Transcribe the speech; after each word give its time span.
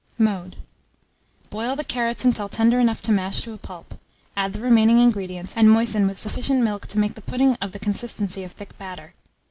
Mode. 0.17 0.55
Boil 1.51 1.75
the 1.75 1.83
carrots 1.83 2.25
until 2.25 2.49
tender 2.49 2.79
enough 2.79 3.03
to 3.03 3.11
mash 3.11 3.43
to 3.43 3.53
a 3.53 3.57
pulp; 3.59 3.99
add 4.35 4.51
the 4.53 4.59
remaining 4.59 4.97
ingredients, 4.99 5.55
and 5.55 5.69
moisten 5.69 6.07
with 6.07 6.17
sufficient 6.17 6.63
milk 6.63 6.87
to 6.87 6.97
make 6.97 7.13
the 7.13 7.21
pudding 7.21 7.55
of 7.61 7.71
the 7.71 7.77
consistency 7.77 8.43
of 8.43 8.53
thick 8.53 8.75
batter. 8.79 9.13